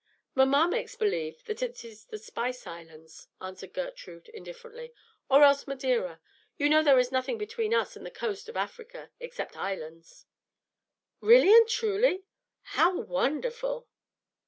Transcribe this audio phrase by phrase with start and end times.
[0.33, 4.95] "Mamma makes believe that it is the Spice Islands," answered Gertrude, indifferently,
[5.29, 6.19] "or else Madeira.
[6.57, 10.25] You know there is nothing between us and the coast of Africa except islands."
[11.19, 12.23] "Really and truly?
[12.63, 13.87] How wonderful!"